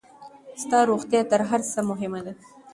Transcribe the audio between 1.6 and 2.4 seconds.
څۀ مهمه ده.